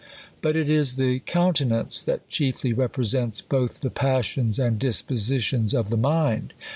But 0.41 0.55
it 0.55 0.67
is 0.67 0.95
the 0.95 1.19
countenance, 1.27 2.01
that 2.01 2.27
chiefly 2.27 2.73
insprescnts 2.73 3.39
both 3.47 3.81
the 3.81 3.91
passions 3.91 4.57
and 4.57 4.79
dispositions 4.79 5.75
"of 5.75 5.91
the 5.91 5.95
mind. 5.97 6.53